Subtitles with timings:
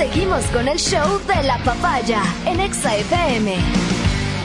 [0.00, 3.54] Seguimos con el show de la papaya en Exa FM.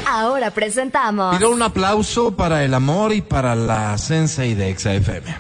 [0.05, 1.37] Ahora presentamos.
[1.37, 5.33] Pido un aplauso para el amor y para la Sensei de Exa FM.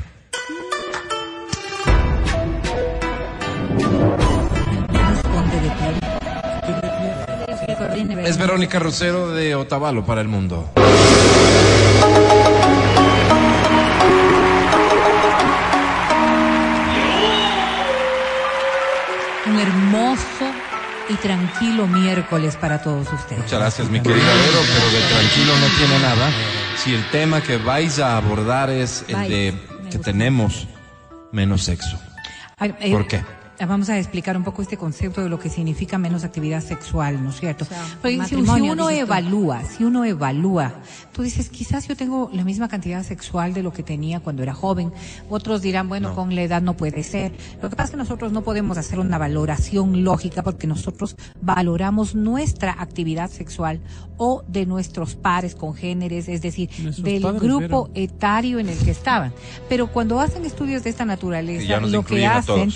[8.23, 10.71] Es Verónica Rosero de Otavalo para el mundo.
[19.67, 20.45] Hermoso
[21.09, 23.43] y tranquilo miércoles para todos ustedes.
[23.43, 26.31] Muchas gracias, mi querida Vero, pero de tranquilo no tiene nada.
[26.77, 29.53] Si el tema que vais a abordar es el de
[29.91, 30.67] que tenemos
[31.31, 31.99] menos sexo.
[32.57, 33.23] Ay, eh, ¿Por qué?
[33.59, 37.29] Vamos a explicar un poco este concepto de lo que significa menos actividad sexual, ¿no
[37.29, 37.65] es cierto?
[38.01, 40.73] Porque si, uno evalúa, si uno evalúa,
[41.13, 44.53] tú dices, quizás yo tengo la misma cantidad sexual de lo que tenía cuando era
[44.53, 44.91] joven.
[45.29, 46.15] Otros dirán, bueno, No.
[46.15, 47.31] con la edad no puede ser.
[47.61, 52.13] Lo que pasa es que nosotros no podemos hacer una valoración lógica porque nosotros valoramos
[52.13, 53.79] nuestra actividad sexual
[54.17, 58.91] o de nuestros pares congéneres, es decir, Nuestros del padres, grupo etario en el que
[58.91, 59.33] estaban.
[59.69, 62.73] Pero cuando hacen estudios de esta naturaleza, lo que incluyen a hacen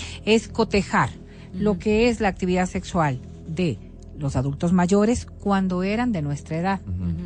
[0.70, 1.10] cotejar
[1.54, 3.80] lo que es la actividad sexual de
[4.20, 6.80] los adultos mayores cuando eran de nuestra edad,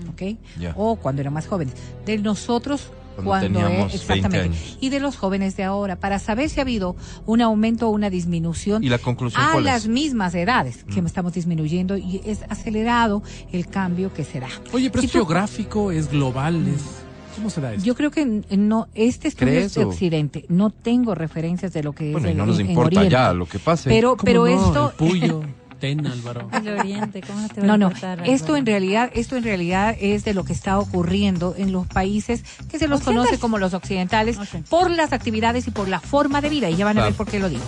[0.09, 0.38] ¿ok?
[0.77, 1.73] O cuando eran más jóvenes.
[2.05, 4.39] De nosotros Cuando cuando, teníamos es- exactamente.
[4.49, 4.77] 20 años.
[4.80, 8.09] Y de los jóvenes de ahora, para saber si ha habido un aumento o una
[8.09, 9.89] disminución ¿Y la conclusión a cuál las es?
[9.89, 13.21] mismas edades que estamos disminuyendo y es acelerado
[13.52, 14.47] el cambio que será.
[14.71, 17.03] Oye, pero Si es tú- geográfico, es global, es...
[17.36, 17.86] ¿Cómo se da esto?
[17.86, 19.86] Yo creo que n- no, este estudio es de.
[19.86, 20.45] Occidente.
[20.50, 23.09] No tengo referencias de lo que Bueno, es y en- no nos en importa Oriente.
[23.12, 23.89] ya lo que pase.
[23.89, 24.48] Pero, ¿Cómo pero no?
[24.48, 25.42] esto, El Puyo,
[25.80, 26.48] Ten, Álvaro.
[26.54, 27.88] El Oriente, ¿cómo no te va no, a no.
[27.88, 28.58] importar, Esto Álvaro?
[28.58, 32.80] en realidad, esto en realidad es de lo que está ocurriendo en los países que
[32.80, 34.38] se los conoce como los occidentales
[34.70, 36.70] por las actividades y por la forma de vida.
[36.70, 37.64] Y ya van a ver por qué lo digo.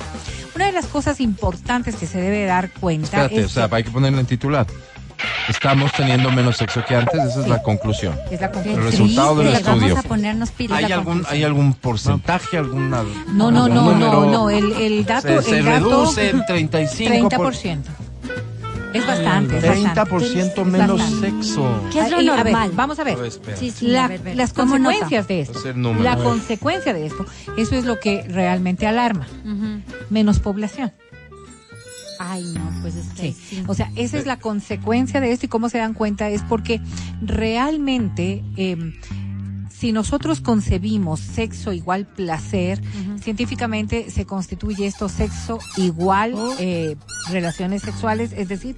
[0.56, 3.76] Una de las cosas importantes que se debe dar cuenta Espérate, es o sea, que-
[3.76, 4.66] hay que ponerle en titular.
[5.50, 8.18] Estamos teniendo menos sexo que antes, esa es la conclusión.
[8.32, 8.80] es la conclusión.
[8.84, 9.82] El resultado del estudio.
[9.90, 10.84] Vamos a ponernos pilas.
[10.84, 11.24] ¿Hay algún.
[11.30, 13.04] ¿Hay algún porcentaje, alguna...
[13.34, 14.50] No, no, algún no, no, no.
[14.50, 17.30] El, el dato, Se, se el dato, reduce en 35%.
[17.30, 17.80] 30%.
[18.94, 20.02] Es bastante, es bastante.
[20.02, 21.30] 30% Es menos bastante.
[21.44, 21.70] sexo.
[21.92, 22.72] ¿Qué es lo Y, a ver, normal?
[22.74, 23.16] vamos a ver.
[23.16, 23.58] A ver, espera.
[23.58, 24.36] Sí, sí, La- a ver, ver.
[24.38, 25.60] las consecuencias de esto.
[26.02, 27.26] La consecuencia de esto,
[27.58, 29.28] eso es lo que realmente alarma.
[30.10, 30.94] Menos población.
[32.20, 33.38] Ay, no, pues es que Sí.
[33.50, 33.64] sí.
[33.68, 36.80] O sea, esa es la consecuencia de esto y cómo se dan cuenta es porque
[37.22, 38.78] realmente eh,
[39.70, 42.82] si nosotros concebimos sexo igual placer,
[43.22, 46.96] científicamente se constituye esto sexo igual eh,
[47.30, 48.78] relaciones sexuales, es decir,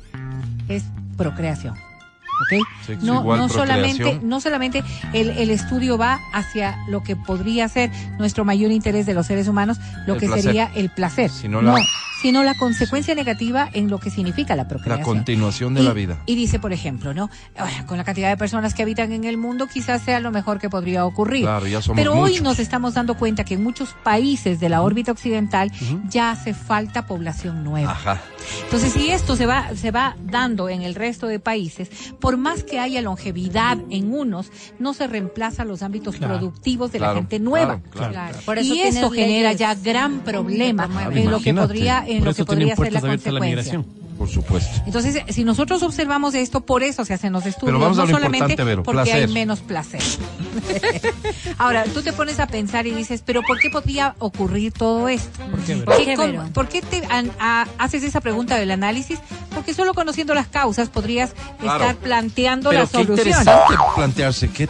[0.67, 0.83] es
[1.15, 1.75] procreación.
[1.75, 2.67] ¿ok?
[2.85, 4.83] Sexo No, igual no solamente, no solamente
[5.13, 9.47] el, el estudio va hacia lo que podría ser nuestro mayor interés de los seres
[9.47, 9.77] humanos,
[10.07, 10.43] lo El que placer.
[10.43, 11.29] sería el placer.
[11.31, 11.73] Sino la-
[12.21, 14.99] sino la consecuencia negativa en lo que significa la procreación.
[14.99, 16.17] La continuación de Y- la vida.
[16.25, 17.29] Y dice, por ejemplo, ¿no?
[17.57, 20.59] Ahora, con la cantidad de personas que habitan en el mundo, quizás sea lo mejor
[20.59, 21.43] que podría ocurrir.
[21.43, 24.81] Claro, ya somos Pero hoy nos estamos dando cuenta que en muchos países de la
[24.81, 25.71] órbita occidental
[26.09, 27.91] ya hace falta población nueva.
[27.91, 28.21] Ajá.
[28.63, 31.89] Entonces, si esto se va, se va dando en el resto de países,
[32.19, 36.37] por más que haya longevidad en unos, no se reemplaza los ámbitos Claro.
[36.37, 37.79] productivos de Claro, la gente nueva.
[37.79, 38.29] claro, claro, Claro.
[38.31, 38.45] claro.
[38.45, 41.17] Por eso y eso genera leyes ya gran problema promueven.
[41.17, 43.83] en lo que podría, en Por lo que podría ser la a consecuencia.
[44.17, 44.81] Por supuesto.
[44.87, 48.07] Entonces, si nosotros observamos esto, por eso se hacen los estudios, Pero vamos a no
[48.07, 49.27] lo solamente Vero, porque placer.
[49.27, 50.01] hay menos placer.
[51.57, 55.39] Ahora, tú te pones a pensar y dices, pero ¿por qué podría ocurrir todo esto?
[55.51, 55.75] ¿Por qué?
[55.77, 59.19] ¿Por qué, por qué te an- a- haces esa pregunta del análisis?
[59.53, 61.81] Porque solo conociendo las causas podrías Claro.
[61.83, 63.17] estar planteando Pero la qué solución.
[63.27, 64.67] interesante plantearse qué...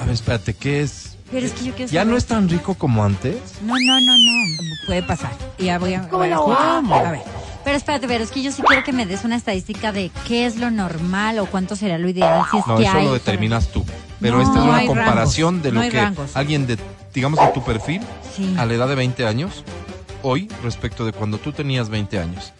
[0.00, 1.07] A ver, espérate, ¿qué es?
[1.30, 3.36] Pero es que yo quiero ¿Ya saber- no es tan rico como antes?
[3.62, 4.56] No, no, no, no.
[4.86, 5.30] Puede pasar.
[5.58, 6.94] Ya voy a, ¿Cómo a- no?
[6.94, 7.20] a ver.
[7.64, 10.46] Pero espérate, pero es que yo sí quiero que me des una estadística de qué
[10.46, 13.04] es lo normal o cuánto sería lo ideal si es No, que eso hay.
[13.04, 13.84] lo determinas tú.
[14.20, 16.30] Pero No, esta es no una comparación rangos, de no lo hay que rangos.
[16.36, 16.78] alguien de,
[17.12, 18.00] digamos, de tu perfil,
[18.34, 18.54] Sí.
[18.58, 19.64] a la edad de 20 años,
[20.22, 22.54] hoy, respecto de cuando tú tenías 20 años.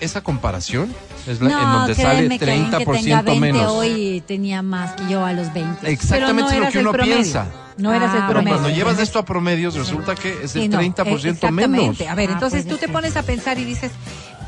[0.00, 0.94] Esa comparación
[1.26, 3.72] es la, no, en donde sale créeme que alguien que tenga 30% 20 menos.
[3.72, 5.90] hoy tenía más que yo a los 20.
[5.90, 7.14] Exactamente Pero no es lo que uno promedio.
[7.16, 7.46] piensa.
[7.78, 8.58] No eras el Ah, Pero promedio.
[8.58, 11.24] cuando llevas esto a promedios, resulta que es el Sí, no, 30% eh, menos.
[11.24, 12.08] exactamente.
[12.08, 13.92] A ver, Ah, entonces puede tú te pones a pensar y dices,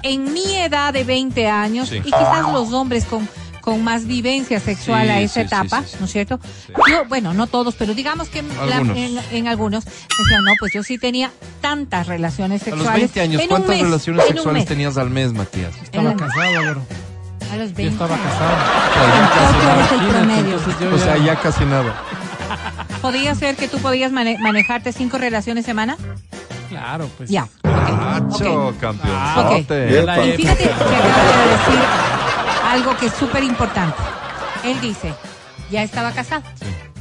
[0.02, 1.96] en mi edad de 20 años, Sí.
[1.96, 3.28] y quizás los hombres con,
[3.60, 5.96] con más vivencia sexual Sí, a esa sí, etapa, sí, sí.
[6.00, 6.40] ¿no es cierto?
[6.88, 8.96] Yo, bueno, no todos, pero digamos que en, la- Algunos.
[8.96, 12.86] en, en algunos, decían, no, pues yo sí tenía tantas relaciones A sexuales.
[12.86, 15.74] los 20 años, ¿cuántas mes, relaciones sexuales tenías al mes, Matías?
[15.82, 16.80] Estaba casado, Álvaro.
[17.52, 17.86] A los Ya 20.
[17.88, 18.56] estaba casado.
[20.10, 20.58] Promedio.
[20.80, 21.94] yo O sea, ya casi nada.
[23.00, 25.96] ¿Podría ser que tú podías mane- manejarte cinco relaciones semana?
[26.68, 27.30] Claro, pues.
[27.30, 27.44] Ya.
[27.44, 27.62] ok.
[27.62, 28.78] Macho, ok.
[28.78, 30.02] campeonzote.
[30.02, 31.80] la Y fíjate que acaba de decir
[32.64, 33.96] algo que es súper importante.
[34.64, 35.14] Él dice,
[35.70, 36.42] ya estaba casado.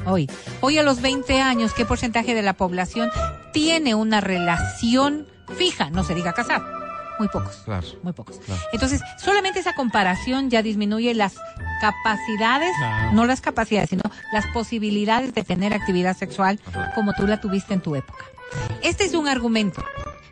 [0.05, 0.29] Hoy,
[0.61, 3.09] hoy a los 20 años, ¿qué porcentaje de la población
[3.51, 5.27] tiene una relación
[5.57, 5.89] fija?
[5.89, 6.63] No se diga casado.
[7.19, 7.55] Muy pocos.
[7.65, 7.87] Claro.
[8.03, 8.37] Muy pocos.
[8.45, 8.61] Claro.
[8.73, 11.35] Entonces, solamente esa comparación ya disminuye las
[11.81, 12.71] capacidades,
[13.13, 14.03] no las capacidades, sino
[14.33, 16.91] las posibilidades de tener actividad sexual Ajá.
[16.95, 18.25] como tú la tuviste en tu época.
[18.81, 19.83] Este es un argumento.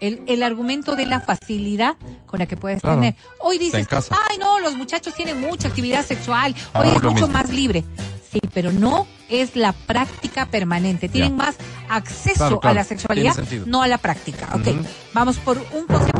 [0.01, 1.95] El, el argumento de la facilidad
[2.25, 2.97] con la que puedes Claro.
[2.97, 3.15] tener.
[3.39, 7.27] Hoy dices, ay no, los muchachos tienen mucha actividad sexual, Ah, hoy es mucho mismo.
[7.29, 7.83] más libre.
[8.31, 11.07] Sí, pero no es la práctica permanente.
[11.07, 11.45] Tienen Ya.
[11.45, 11.55] más
[11.89, 12.71] acceso Claro, claro.
[12.71, 13.35] a la sexualidad,
[13.65, 14.49] no a la práctica.
[14.53, 14.67] Ok,
[15.13, 16.14] vamos por un válido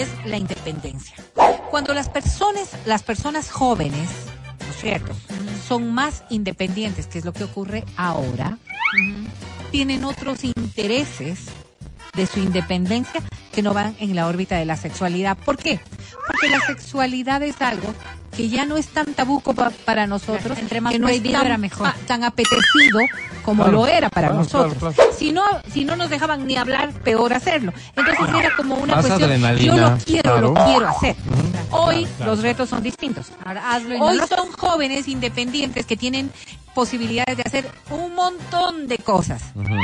[0.00, 1.16] es la independencia.
[1.70, 4.08] Cuando las personas, las personas jóvenes,
[4.60, 5.14] ¿no es cierto?
[5.66, 8.58] Son más independientes, que es lo que ocurre ahora,
[9.70, 11.46] tienen otros intereses
[12.14, 13.22] de su independencia
[13.52, 15.36] que no van en la órbita de la sexualidad.
[15.36, 15.80] ¿Por qué?
[16.26, 17.94] Porque la sexualidad es algo
[18.36, 21.38] que ya no es tan tabú como para nosotros, entre más que no es prohibido
[21.38, 21.92] tan, era mejor.
[22.06, 23.00] tan apetecido
[23.42, 24.74] como Claro, lo era para claro, nosotros.
[24.78, 25.12] claro, claro.
[25.16, 25.42] Si no,
[25.72, 27.72] si no nos dejaban ni hablar, peor hacerlo.
[27.94, 31.16] Entonces era como una Más cuestión, adrenalina, yo lo quiero, lo quiero hacer.
[31.70, 32.32] Hoy claro.
[32.32, 33.26] los retos son distintos.
[33.44, 36.30] Ahora hazlo y no Hoy son jóvenes independientes que tienen
[36.74, 39.42] posibilidades de hacer un montón de cosas.
[39.54, 39.74] Ujú.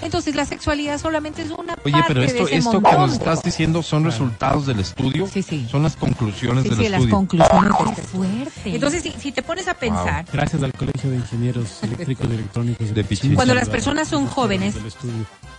[0.00, 3.10] Entonces la sexualidad solamente es una Oye, parte pero de esto, ese esto que nos
[3.10, 5.26] de estás diciendo son resultados del estudio.
[5.26, 5.66] Sí, sí.
[5.70, 7.14] Son las conclusiones Sí, del sí, las estudio.
[7.16, 8.74] conclusiones de Qué fuerte.
[8.74, 12.94] Entonces, si, si te pones a pensar, Gracias al Colegio de Ingenieros Eléctricos y Electrónicos
[12.94, 13.34] De Pichincha.
[13.36, 14.74] Cuando las personas son jóvenes,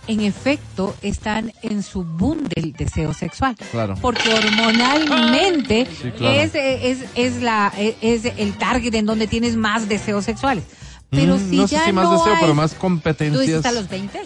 [0.06, 3.54] en efecto, están en su boom del deseo sexual.
[3.70, 3.94] Claro.
[4.00, 6.34] Porque hormonalmente Sí, claro.
[6.34, 10.64] es, es, es, la, es el target en donde tienes más deseos sexuales.
[11.10, 12.80] Pero Mm, si no sé ya si más no deseo, hay- pero más ¿Tú dices
[12.80, 13.66] competencias.
[13.66, 14.20] a los 20?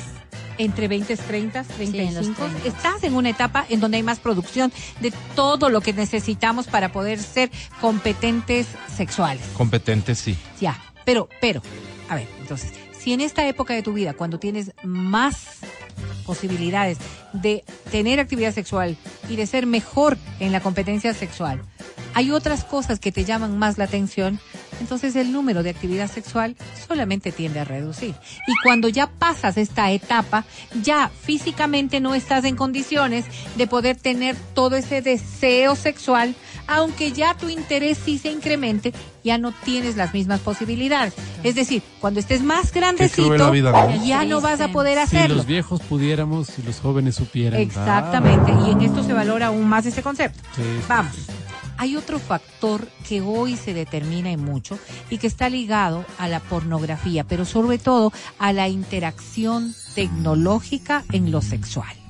[0.56, 2.68] entre 20, 30, 35, 30.
[2.68, 6.92] estás en una etapa en donde hay más producción de todo lo que necesitamos para
[6.92, 7.50] poder ser
[7.80, 9.42] competentes sexuales.
[9.56, 10.36] Competentes, sí.
[10.60, 11.60] Ya, pero, pero,
[12.08, 15.58] a ver, entonces, si en esta época de tu vida, cuando tienes más
[16.24, 16.98] posibilidades
[17.32, 18.96] de tener actividad sexual
[19.28, 21.60] y de ser mejor en la competencia sexual,
[22.14, 24.38] hay otras cosas que te llaman más la atención,
[24.80, 26.56] entonces el número de actividad sexual
[26.86, 28.14] solamente tiende a reducir.
[28.46, 30.44] Y cuando ya pasas esta etapa,
[30.82, 33.24] ya físicamente no estás en condiciones
[33.56, 36.34] de poder tener todo ese deseo sexual,
[36.66, 38.92] aunque ya tu interés sí se incremente,
[39.22, 41.14] ya no tienes las mismas posibilidades.
[41.42, 43.52] Es decir, cuando estés más grandecito,
[44.04, 45.36] ya no vas a poder Si hacerlo.
[45.36, 47.60] los viejos pudiéramos, si los jóvenes supieran.
[47.60, 50.40] Exactamente, y en esto se valora aún más ese concepto.
[50.56, 51.12] Sí, Vamos.
[51.84, 54.78] Hay otro factor que hoy se determina y mucho
[55.10, 61.30] y que está ligado a la pornografía, pero sobre todo a la interacción tecnológica en
[61.30, 62.03] lo sexual.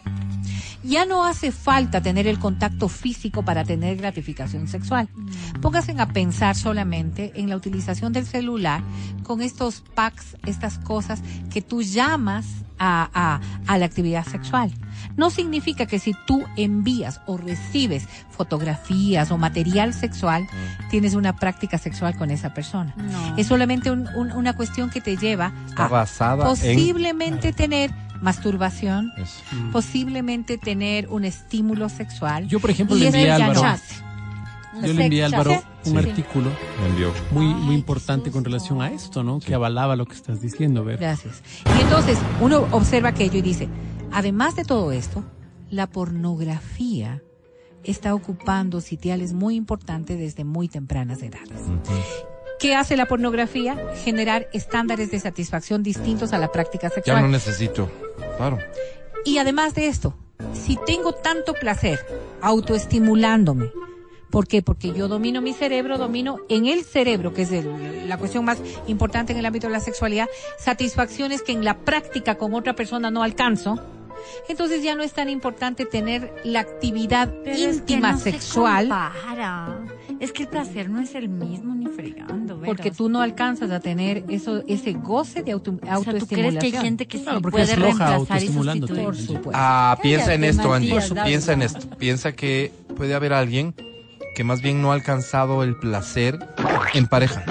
[0.84, 5.08] Ya no hace falta tener el contacto físico para tener gratificación sexual.
[5.62, 8.82] Pónganse a pensar solamente en la utilización del celular
[9.22, 12.44] con estos packs, estas cosas que tú llamas
[12.78, 13.40] a, a-
[13.72, 14.70] a la actividad sexual.
[15.16, 20.46] No significa que si tú envías o recibes fotografías o material sexual,
[20.90, 22.94] tienes una práctica sexual con esa persona.
[22.96, 23.36] No.
[23.36, 26.50] Es solamente un- un- una cuestión que te lleva Está a basada en...
[26.50, 27.90] posiblemente tener
[28.20, 29.42] masturbación, Eso.
[29.52, 29.70] Mm.
[29.72, 32.48] posiblemente tener un estímulo sexual.
[32.48, 33.62] Yo, por ejemplo, y le envié a Álvaro,
[34.82, 35.52] yo le envié a Álvaro
[35.86, 35.96] un Sí.
[35.98, 36.50] artículo
[37.30, 39.38] muy, muy importante con relación a esto, ¿no?
[39.40, 40.98] Que avalaba lo que estás diciendo, ver.
[40.98, 41.42] Gracias.
[41.78, 43.68] Y entonces uno observa aquello y dice,
[44.12, 45.22] además de todo esto,
[45.70, 47.22] la pornografía
[47.84, 51.60] está ocupando sitiales muy importantes desde muy tempranas edades.
[52.64, 53.76] ¿Qué hace la pornografía?
[54.04, 57.20] Generar estándares de satisfacción distintos a la práctica Ya sexual.
[57.20, 57.90] no necesito.
[58.38, 58.56] Claro.
[59.26, 60.14] Y además de esto,
[60.54, 62.00] si tengo tanto placer
[62.40, 63.70] autoestimulándome,
[64.30, 64.62] ¿por qué?
[64.62, 68.56] Porque yo domino mi cerebro, domino en el cerebro, que es el- la cuestión más
[68.86, 70.26] importante en el ámbito de la sexualidad,
[70.58, 73.78] satisfacciones que en la práctica con otra persona no alcanzo.
[74.48, 78.30] Entonces ya no es tan importante tener la actividad Pero es que íntima no se
[78.32, 79.83] sexual compara.
[80.20, 82.76] Es que el placer no es el mismo ni fregando, veras.
[82.76, 86.56] porque tú no alcanzas a tener eso ese goce de auto, O sea, ¿tú crees
[86.56, 88.48] que hay gente que sí Claro, puede reemplazar y.
[88.48, 89.50] Por supuesto.
[89.52, 90.96] Ah, piensa en esto, Angie.
[91.24, 91.88] Piensa en esto.
[91.98, 93.74] Piensa que puede haber alguien
[94.34, 96.38] que más bien no ha alcanzado el placer
[96.94, 97.44] en pareja.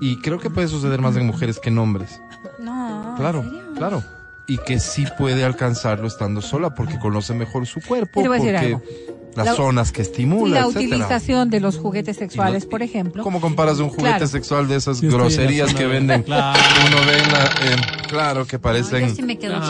[0.00, 2.20] Y creo que puede suceder más en mujeres que en hombres.
[2.58, 3.72] No, Claro, ¿en serio?
[3.76, 4.04] claro.
[4.46, 8.40] Y que sí puede alcanzarlo estando sola porque conoce mejor su cuerpo, Te voy a
[8.40, 8.82] decir porque algo.
[9.36, 10.86] Las La- zonas que estimula, la etcétera.
[10.86, 13.22] utilización de los juguetes sexuales, lo- por ejemplo.
[13.22, 14.26] ¿Cómo comparas un juguete Claro.
[14.28, 16.22] sexual de esas Sí, groserías que de- venden?
[16.22, 16.58] Claro.
[16.86, 19.22] Uno ve en la- en- Claro, que No, parecen yo sí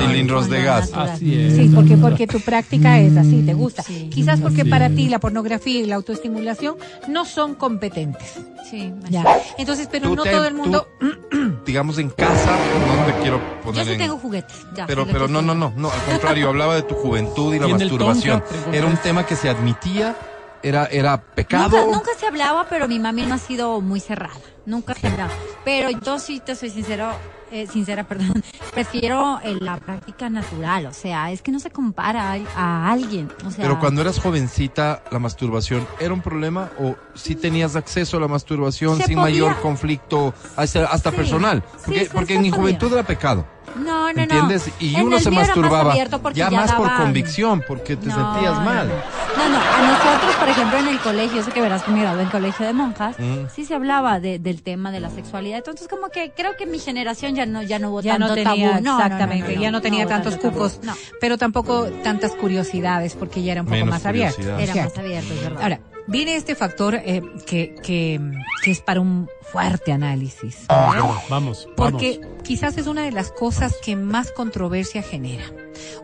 [0.07, 0.91] cilindros de gas.
[0.95, 1.55] Así es.
[1.57, 3.83] Sí, porque, porque tu práctica es así, te gusta.
[3.83, 4.11] Sí.
[4.13, 4.95] Quizás porque Así para es.
[4.97, 6.77] ti la pornografía y la autoestimulación
[7.09, 8.35] no son competentes.
[8.71, 9.25] Sí, Ya.
[9.59, 10.89] Entonces, pero Tú no te- todo el mundo.
[11.67, 12.51] Digamos en casa,
[12.97, 13.99] no te quiero Yo poner sí en...
[13.99, 14.57] tengo juguetes.
[14.75, 15.59] ya, Pero, sí, pero no, no, sí.
[15.59, 18.41] no, no, al contrario, hablaba de tu juventud y la Y masturbación.
[18.43, 18.77] Tonka.
[18.77, 20.17] Era un tema que se admitía,
[20.63, 21.77] era, era pecado.
[21.79, 24.35] Nunca, nunca se hablaba, pero mi mami no ha sido muy cerrada.
[24.67, 25.33] Nunca se hablaba.
[25.65, 27.11] Pero yo sí te soy sincero,
[27.55, 28.43] eh, sincera, perdón.
[28.73, 30.87] Prefiero eh, la práctica natural.
[30.87, 33.31] O sea, es que no se compara a, a alguien.
[33.47, 38.17] O sea, Pero cuando eras jovencita, la masturbación era un problema o si tenías acceso
[38.17, 39.23] a la masturbación sin podía.
[39.23, 41.63] mayor conflicto hasta, hasta Sí, personal.
[41.77, 43.47] sí, Porque, sí, porque en mi juventud era pecado.
[43.75, 44.23] No, no, no.
[44.23, 44.71] ¿Entiendes?
[44.79, 45.95] Y En uno se más masturbaba
[46.35, 48.89] ya, más por convicción, porque te No, sentías no, mal.
[49.37, 52.01] No, no, a nosotros, por ejemplo, en el colegio, yo sé que verás que me
[52.03, 53.47] gradué en colegio de monjas, Mm.
[53.55, 55.59] sí se hablaba de- del tema de la sexualidad.
[55.59, 58.35] Entonces, como que creo que mi generación ya no, ya no hubo Ya no tanto
[58.43, 58.83] tenía, tabú.
[58.85, 63.15] No, no, no, exactamente, no, ya no tenía tantos cucos, No, pero tampoco tantas curiosidades,
[63.15, 64.41] porque ya era un poco Menos más abierto.
[64.59, 65.63] era más abierto, es verdad.
[65.63, 68.21] Ahora, viene este factor eh, que, que,
[68.63, 70.65] que es para un fuerte análisis.
[70.69, 72.43] Vamos, Porque vamos.
[72.43, 75.45] quizás es una de las cosas que más controversia genera.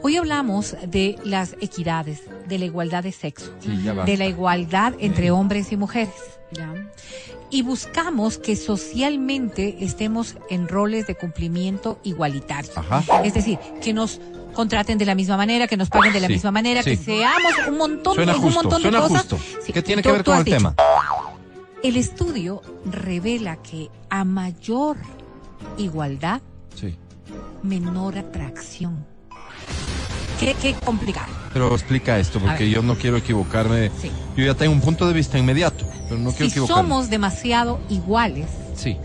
[0.03, 3.71] Hoy hablamos de las equidades, de la igualdad de sexo, Sí,
[4.07, 6.15] de la igualdad entre hombres y mujeres.
[6.53, 6.73] Ya.
[7.51, 12.77] Y buscamos que socialmente estemos en roles de cumplimiento igualitarios.
[12.77, 13.23] Ajá.
[13.25, 14.21] Es decir, que nos
[14.53, 16.91] contraten de la misma manera, que nos paguen de la Sí, misma manera, sí.
[16.91, 19.27] que seamos un montón, Suena un montón de cosas.
[19.65, 20.57] Sí, ¿Qué tiene tú- que ver con el dicho.
[20.57, 20.75] tema?
[21.83, 24.97] El estudio revela que a mayor
[25.79, 26.41] igualdad,
[27.63, 29.05] menor atracción.
[30.39, 31.27] Qué, qué complicado.
[31.53, 33.91] Pero explica esto, porque yo no quiero equivocarme.
[34.01, 34.11] Sí.
[34.37, 36.83] Yo ya tengo un punto de vista inmediato, pero no quiero si equivocarme.
[36.89, 38.97] somos demasiado iguales Sí.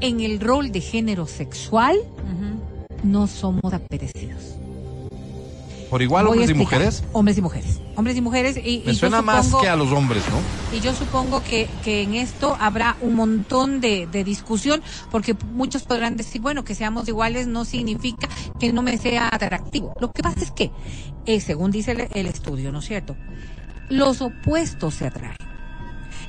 [0.00, 1.96] en el rol de género sexual,
[3.04, 4.56] no somos apetecidos.
[5.90, 7.04] ¿Por igual Voy hombres y mujeres?
[7.12, 7.80] Hombres y mujeres.
[7.96, 8.56] Hombres y mujeres.
[8.56, 10.76] Y, Me suena más que a los hombres, ¿no?
[10.76, 15.82] Y yo supongo que, que en esto habrá un montón de, de discusión, porque muchos
[15.82, 18.28] podrán decir, bueno, que seamos iguales no significa
[18.60, 19.94] que no me sea atractivo.
[20.00, 20.70] Lo que pasa es que,
[21.26, 23.16] eh, según dice el, el estudio, ¿no es cierto?
[23.88, 25.49] Los opuestos se atraen.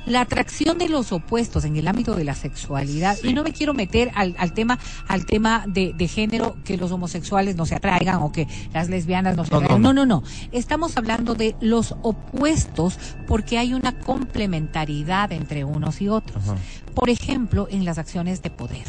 [0.06, 3.72] La atracción de los opuestos en el ámbito de la sexualidad, y no me quiero
[3.72, 8.16] meter al, al tema, al tema de, de género, que los homosexuales no se atraigan
[8.16, 9.82] o que las lesbianas no se No, no, atraigan.
[9.82, 9.92] no.
[9.92, 10.26] no, no, no.
[10.50, 16.42] Estamos hablando de los opuestos porque hay una complementariedad entre unos y otros.
[16.44, 16.56] Ajá.
[16.94, 18.84] Por ejemplo, en las acciones de poder.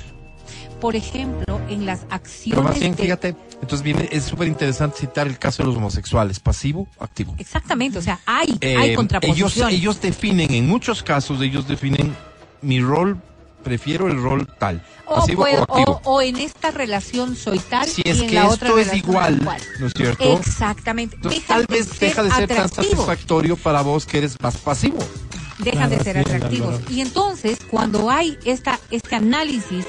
[0.82, 4.98] Por ejemplo, en las acciones Pero más bien, de- fíjate, entonces viene, es súper interesante
[5.00, 7.36] citar el caso de los homosexuales, pasivo, activo.
[7.38, 9.76] Exactamente, o sea, hay, Eh, hay ellos, contraposiciones.
[9.76, 12.16] ellos definen, en muchos casos, ellos definen
[12.62, 13.18] mi rol,
[13.64, 16.02] prefiero el rol tal, o, pasivo puedo- o activo.
[16.04, 18.82] o- o en esta relación soy tal si y es en que la esto otra
[18.82, 19.62] es igual, igual.
[19.80, 20.38] ¿no es cierto?
[20.38, 21.16] Exactamente.
[21.16, 22.90] Entonces tal vez deja de ser tan atractivos.
[22.90, 25.00] satisfactorio para vos que eres más pasivo.
[25.60, 26.76] dejan de Claro, ser así es, atractivos.
[26.76, 26.92] Álvaro.
[26.94, 29.86] Y entonces, cuando hay esta, este análisis,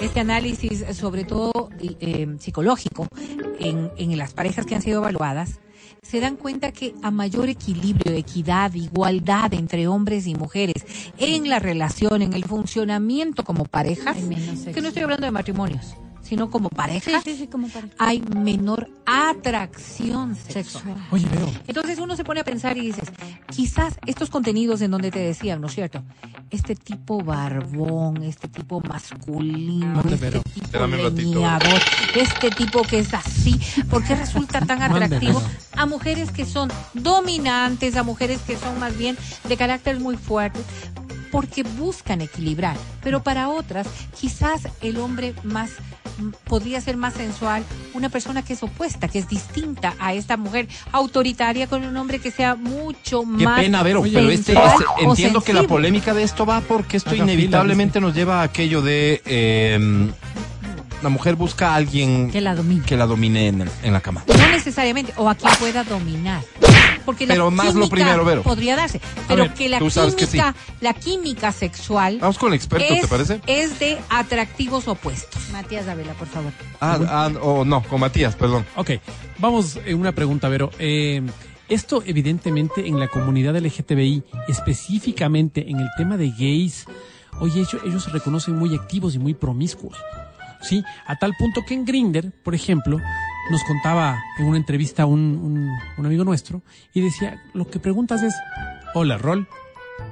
[0.00, 3.08] este análisis eh, sobre todo eh, psicológico
[3.58, 5.60] en, en las parejas que han sido evaluadas,
[6.02, 10.86] se dan cuenta que a mayor equilibrio, equidad, igualdad entre hombres y mujeres
[11.18, 14.16] en la relación, en el funcionamiento como parejas,
[14.72, 15.96] que no estoy hablando de matrimonios,
[16.28, 17.88] sino como Sí, parejas, sí, sí, como para.
[17.98, 20.64] hay menor atracción sexual.
[20.64, 21.06] Sexual.
[21.10, 23.10] Oye, Vero, Entonces uno se pone a pensar y dices,
[23.50, 26.02] quizás estos contenidos en donde te decían, ¿no es cierto?
[26.50, 31.80] Este tipo barbón, este tipo masculino, este tipo leñador,
[32.14, 33.58] este tipo que es así,
[33.90, 35.42] ¿por qué resulta tan atractivo
[35.76, 39.16] a mujeres que son dominantes, a mujeres que son más bien
[39.48, 40.60] de carácter muy fuerte?
[41.30, 43.86] Porque buscan equilibrar, pero para otras
[44.18, 45.72] quizás el hombre más
[46.44, 50.68] podría ser más sensual, una persona que es opuesta, que es distinta a esta mujer
[50.92, 55.40] autoritaria con un hombre que sea mucho Qué más pena, Vero, pero este, este- entiendo
[55.40, 59.22] que la polémica de esto va porque esto Haga inevitablemente nos lleva a aquello de
[59.26, 60.10] eh,
[61.02, 62.84] la mujer busca a alguien Que la domine.
[62.84, 64.24] que la domine en, el- en la cama.
[64.26, 66.42] No necesariamente, o a quien pueda dominar.
[67.08, 68.42] Porque la Pero más lo primero, Vero.
[68.42, 70.12] podría darse, pero ver, que la que sí.
[70.14, 73.40] química, la química sexual Vamos con el experto, es, ¿te parece?
[73.46, 75.48] es de atractivos opuestos.
[75.50, 76.52] Matías Dávila, por favor.
[76.82, 78.66] Ah, ah, o no, con Matías, perdón.
[78.76, 78.90] ok,
[79.38, 80.70] vamos, eh, una pregunta, Vero.
[80.78, 81.22] Eh,
[81.70, 86.84] esto evidentemente en la comunidad LGTBI, específicamente en el tema de gays,
[87.40, 89.96] oye, ellos, ellos se reconocen muy activos y muy promiscuos.
[90.60, 92.98] Sí, a tal punto que en Grinder, por ejemplo,
[93.50, 96.62] nos contaba en una entrevista un, un, un amigo nuestro
[96.94, 98.34] y decía, lo que preguntas es,
[98.94, 99.46] hola, Rol.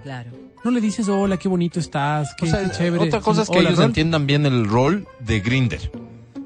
[0.02, 0.31] Claro.
[0.64, 3.05] No le dices, hola, qué bonito estás, qué, O sea, qué chévere.
[3.05, 3.87] otra cosa es que "Hola, ellos Rol".
[3.88, 5.90] entiendan bien el rol de Grinder.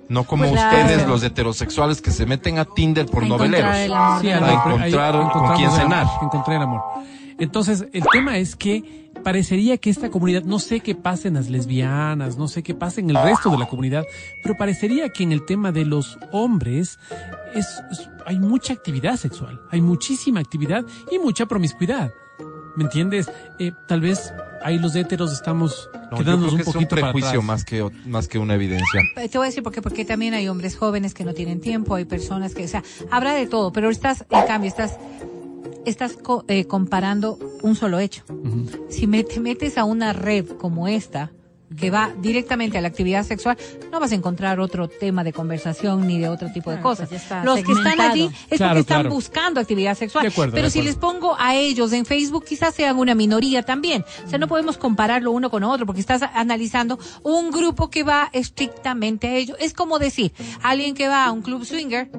[0.09, 0.78] No como Pues claro.
[0.80, 3.76] ustedes, los heterosexuales que se meten a Tinder por A encontrar noveleros.
[3.76, 4.80] el amor Sí, del al- a amor.
[4.82, 6.02] ahí encontrar con quién cenar.
[6.02, 6.82] amor, encontré el amor.
[7.38, 11.48] Entonces, el tema es que parecería que esta comunidad, no sé qué pasa en las
[11.48, 14.04] lesbianas, no sé qué pasa en el resto de la comunidad,
[14.42, 16.98] pero parecería que en el tema de los hombres
[17.54, 22.12] es, es- hay mucha actividad sexual, hay muchísima actividad y mucha promiscuidad.
[22.76, 23.28] ¿Me entiendes?
[23.58, 26.90] Eh, tal vez ahí los héteros estamos No, yo quedándonos un que es un poquito
[26.96, 27.44] para prejuicio atrás.
[27.44, 29.00] más que, más que una evidencia.
[29.16, 31.96] Te voy a decir por qué, porque también hay hombres jóvenes que no tienen tiempo,
[31.96, 34.98] hay personas que, o sea, habrá de todo, pero estás, en cambio, estás,
[35.87, 38.22] estás co- eh, comparando un solo hecho.
[38.88, 41.30] Si me, te metes a una red como esta,
[41.76, 43.56] que va directamente a la actividad sexual,
[43.92, 47.08] no vas a encontrar otro tema de conversación ni de otro tipo de cosas.
[47.08, 49.10] pues está Los que están allí es Claro, porque están claro.
[49.10, 50.22] buscando actividad sexual.
[50.25, 53.62] De acuerdo, pero de si les pongo a ellos en Facebook, quizás sean una minoría
[53.62, 54.04] también.
[54.26, 58.30] O sea, no podemos compararlo uno con otro porque estás analizando un grupo que va
[58.32, 59.54] estrictamente a ello.
[59.60, 60.32] Es como decir,
[60.62, 62.10] alguien que va a un club swinger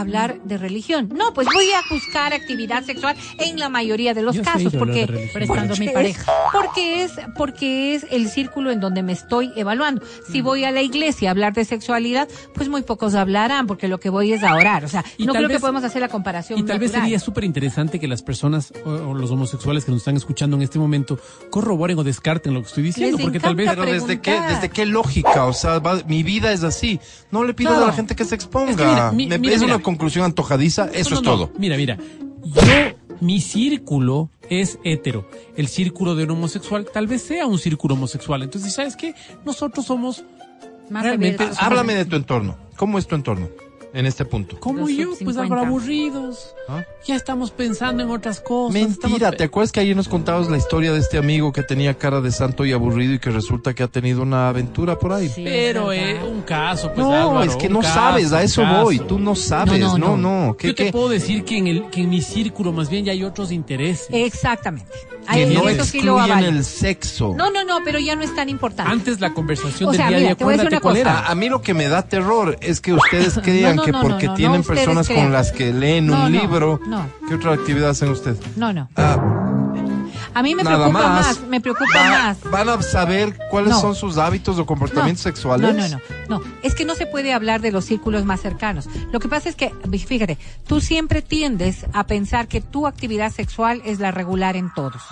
[0.00, 1.08] hablar de religión.
[1.14, 5.06] No, pues voy a buscar actividad sexual en la mayoría de los Yo casos porque.
[5.32, 6.32] Prestando porque mi es- pareja.
[6.52, 10.02] porque es porque es el círculo en donde me estoy evaluando.
[10.30, 13.98] Si voy a la iglesia a hablar de sexualidad, pues muy pocos hablarán porque lo
[14.00, 16.58] que voy es a orar, o sea, Y no creo que podemos hacer la comparación
[16.58, 20.00] Y tal vez sería súper interesante que las personas o, o los homosexuales que nos
[20.00, 21.18] están escuchando en este momento
[21.50, 23.68] corroboren o descarten lo que estoy diciendo, Les porque tal vez...
[23.68, 27.00] Pero desde qué, desde qué lógica, o sea, va- mi vida es así.
[27.30, 27.84] No le pido Claro.
[27.84, 28.70] a la gente que se exponga.
[28.70, 29.74] Es que mira, mi- Me- mira, es mira.
[29.76, 31.52] una conclusión antojadiza, eso No, es no, todo.
[31.58, 31.96] Mira, mira.
[32.44, 32.62] Yo,
[33.20, 35.28] mi círculo es hetero.
[35.56, 38.42] El círculo de un homosexual tal vez sea un círculo homosexual.
[38.42, 39.14] Entonces, ¿sabes qué?
[39.46, 40.24] Nosotros somos
[40.90, 41.48] Más realmente...
[41.58, 42.56] Háblame de tu entorno.
[42.76, 43.48] ¿Cómo es tu entorno
[43.94, 44.58] en este punto?
[44.60, 45.42] Como Los yo, pues 50.
[45.42, 46.54] algo aburridos.
[46.68, 46.84] ¿Ah?
[47.06, 48.74] Ya estamos pensando en otras cosas.
[48.74, 51.94] Mentira, estamos- ¿te acuerdas que ayer nos contabas la historia de este amigo que tenía
[51.94, 55.28] cara de santo y aburrido y que resulta que ha tenido una aventura por ahí?
[55.28, 56.28] Sí, Pero es verdad.
[56.28, 58.82] un caso, pues no, Álvaro, es que no caso, sabes, a eso caso.
[58.84, 60.56] voy, tú no sabes, No, no, no, no.
[60.56, 60.92] ¿Qué, Yo te qué?
[60.92, 64.08] puedo decir que en, el, que en mi círculo más bien ya hay otros intereses.
[64.10, 64.92] Exactamente.
[65.32, 67.34] Que no excluyen el sexo.
[67.36, 68.90] No, no, no, pero ya no es tan importante.
[68.90, 70.76] Antes la conversación O del sea, día a mira, día, te voy a decir acuérdate
[70.76, 71.20] una cuál cosa.
[71.20, 71.28] era.
[71.28, 74.00] A, a mí lo que me da terror es que ustedes crean no, que no,
[74.00, 75.24] porque tienen personas crean.
[75.24, 77.06] con las que leen No, un no, libro, no.
[77.28, 78.38] ¿qué otra actividad hacen ustedes?
[78.56, 78.88] No, no.
[78.96, 79.37] Ah,
[80.34, 81.26] A mí me nada preocupa más.
[81.26, 82.38] más, me preocupa Va- más.
[82.50, 83.80] Van a saber cuáles No.
[83.80, 85.74] son sus hábitos o comportamientos sexuales.
[85.74, 86.44] No, no, no, no.
[86.62, 88.88] Es que no se puede hablar de los círculos más cercanos.
[89.12, 89.72] Lo que pasa es que,
[90.06, 95.02] fíjate, tú siempre tiendes a pensar que tu actividad sexual es la regular en todos.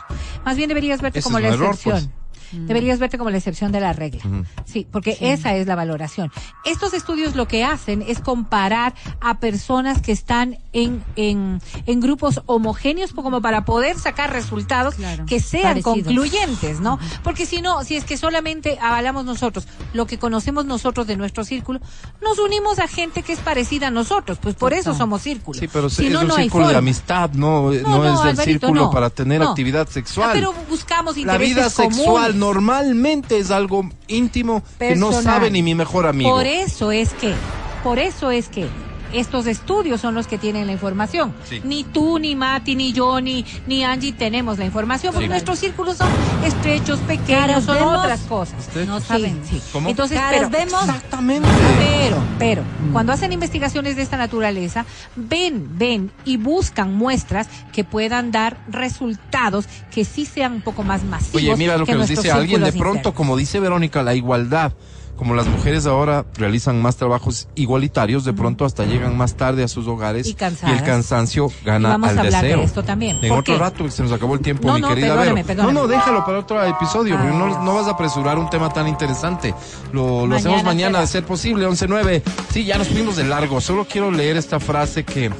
[0.44, 1.94] Más bien deberías verte Ese como es la un error, excepción.
[2.12, 2.25] pues.
[2.52, 4.22] Deberías verte como la excepción de la regla.
[4.64, 6.30] Sí, porque esa es la valoración.
[6.64, 12.42] Estos estudios lo que hacen es comparar a personas que están en, en, en grupos
[12.46, 15.94] homogéneos como para poder sacar resultados Claro, que sean parecidos.
[15.94, 16.98] concluyentes, ¿no?
[17.22, 21.44] Porque si no, si es que solamente avalamos nosotros lo que conocemos nosotros de nuestro
[21.44, 21.80] círculo,
[22.22, 25.60] nos unimos a gente que es parecida a nosotros, pues por eso somos círculos.
[25.60, 28.90] Sí, pero si es no, un no círculo de amistad, no, no, es el círculo
[28.90, 30.30] para tener actividad sexual.
[30.30, 32.35] Ah, pero buscamos La intereses vida sexual.
[32.36, 36.30] Normalmente es algo íntimo que no sabe ni mi mejor amigo.
[36.30, 37.34] Por eso es que,
[37.82, 38.66] por eso es que
[39.12, 41.34] estos estudios son los que tienen la información.
[41.48, 41.60] Sí.
[41.64, 45.30] Ni tú, ni Mati, ni yo, ni, ni Angie tenemos la información, porque Sí.
[45.30, 46.08] nuestros círculos son
[46.44, 48.68] estrechos, pequeños, Caras son vemos, otras cosas.
[48.86, 49.42] No Sí, saben.
[49.48, 49.60] sí.
[49.72, 49.88] ¿Cómo?
[49.88, 50.84] Entonces, Caras pero, vemos.
[50.84, 51.48] Exactamente.
[51.78, 54.84] pero, pero, cuando hacen investigaciones de esta naturaleza,
[55.16, 61.04] ven, ven y buscan muestras que puedan dar resultados que sí sean un poco más
[61.04, 61.36] masivos.
[61.36, 63.14] Oye, mira lo que, nos dice alguien de pronto, internos.
[63.14, 64.72] como dice Verónica, la igualdad.
[65.16, 69.68] Como las mujeres ahora realizan más trabajos igualitarios, de pronto hasta llegan más tarde a
[69.68, 70.78] sus hogares Y cansadas.
[70.78, 73.16] el cansancio gana Y vamos al a hablar de esto también.
[73.22, 73.58] En ¿Por otro qué?
[73.60, 75.46] rato, se nos acabó el tiempo, No, mi no, querida perdóname, Vero.
[75.46, 75.72] perdóname.
[75.72, 77.38] No, no, déjalo para otro episodio, porque Ay.
[77.38, 79.54] no, no vas a apresurar un tema tan interesante.
[79.92, 82.22] Lo, lo hacemos Mañana de ser posible, 11.9.
[82.52, 83.60] Sí, ya nos fuimos de largo.
[83.62, 85.30] Solo quiero leer esta frase que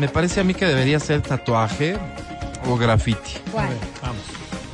[0.00, 1.96] me parece a mí que debería ser tatuaje
[2.68, 3.34] o graffiti.
[3.52, 3.68] ¿Cuál?
[4.02, 4.22] Vamos.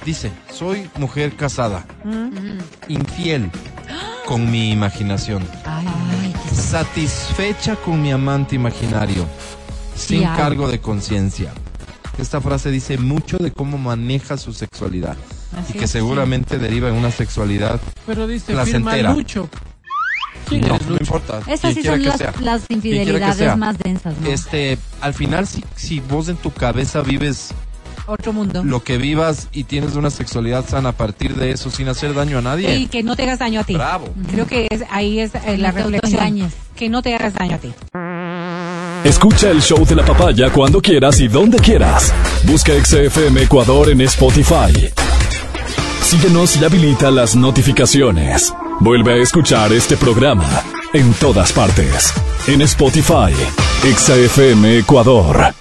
[0.05, 2.59] Dice, soy mujer casada, Mm.
[2.89, 3.51] infiel
[4.27, 5.87] con mi imaginación, Ay,
[6.53, 9.27] satisfecha con mi amante imaginario,
[9.95, 11.53] sin cargo de conciencia.
[12.19, 15.17] Esta frase dice mucho de cómo maneja su sexualidad
[15.57, 17.81] Así y que es, seguramente deriva en una sexualidad.
[18.07, 18.95] Pero dice, Placentera.
[18.95, 19.49] firma Lucho.
[20.49, 21.41] ¿Quién No, importa.
[21.47, 22.35] Esas quien sí son que las, sea.
[22.41, 24.29] las infidelidades más densas, ¿no?
[24.29, 27.53] Este, al final, si, si vos en tu cabeza vives
[28.07, 28.63] otro mundo.
[28.65, 32.39] lo que vivas y tienes una sexualidad sana a partir de eso sin hacer daño
[32.39, 33.75] a nadie, Y que no te hagas daño a ti.
[33.75, 34.09] bravo.
[34.31, 36.51] Creo que es, ahí es eh, la reflexión.
[36.77, 37.73] Que no te hagas daño a ti.
[39.05, 42.13] Escucha el show de la papaya cuando quieras y donde quieras.
[42.45, 44.91] Busca XFM Ecuador en Spotify.
[46.03, 48.53] Síguenos y habilita las notificaciones.
[48.81, 50.63] Vuelve a escuchar este programa
[50.93, 52.13] en todas partes.
[52.47, 53.33] En Spotify,
[53.85, 55.55] ExaFM Ecuador.